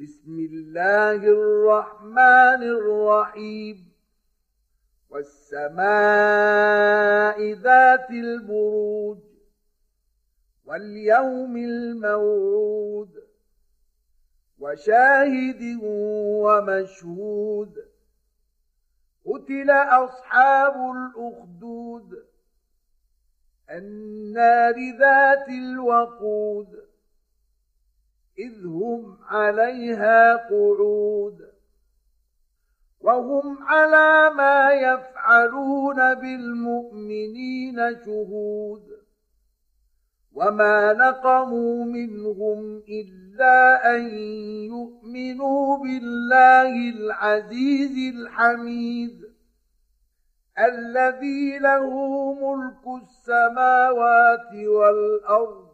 بسم 0.00 0.38
الله 0.38 1.14
الرحمن 1.14 2.62
الرحيم. 2.62 3.92
والسماء 5.10 5.78
ذات 7.52 8.10
البروج 8.10 9.18
واليوم 10.64 11.56
الموعود. 11.56 13.24
وشاهد 14.58 15.78
ومشهود. 16.44 17.84
قتل 19.26 19.70
أصحاب 19.70 20.74
الأخدود. 20.74 22.24
النار 23.70 24.74
ذات 24.98 25.48
الوقود. 25.48 26.93
إذ 28.44 28.66
هم 28.66 29.16
عليها 29.28 30.36
قعود 30.36 31.38
وهم 33.00 33.58
على 33.62 34.34
ما 34.34 34.70
يفعلون 34.72 36.14
بالمؤمنين 36.14 37.76
شهود 38.04 38.82
وما 40.32 40.92
نقموا 40.92 41.84
منهم 41.84 42.82
إلا 42.88 43.90
أن 43.96 44.08
يؤمنوا 44.64 45.78
بالله 45.78 46.90
العزيز 46.90 48.14
الحميد 48.14 49.24
الذي 50.58 51.58
له 51.58 51.90
ملك 52.34 53.02
السماوات 53.02 54.54
والأرض 54.54 55.73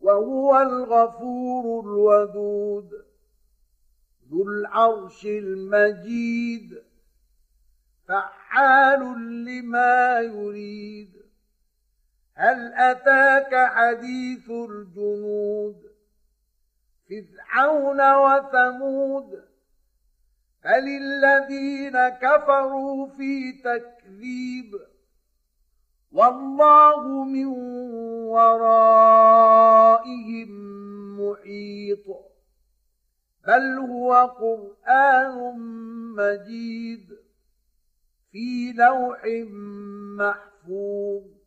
وهو 0.00 0.58
الغفور 0.58 1.84
الودود 1.84 3.04
ذو 4.30 4.42
العرش 4.42 5.26
المجيد 5.26 6.82
فعال 8.08 9.00
لما 9.44 10.20
يريد. 10.20 11.10
هل 12.34 12.72
أتاك 12.74 13.54
حديث 13.54 14.50
الجنود؟ 14.50 15.90
فرعون 17.08 18.14
وثمود 18.14 19.44
فللذين 20.62 22.08
كفروا 22.08 23.06
في 23.06 23.52
تكذيب. 23.52 24.80
والله 26.12 27.24
من 27.24 27.46
ورائهم 28.26 29.89
محيط 31.40 32.06
بل 33.46 33.78
هو 33.78 34.14
قرآن 34.14 35.58
مجيد 36.16 37.18
في 38.32 38.72
لوح 38.72 39.24
محفوظ. 40.18 41.39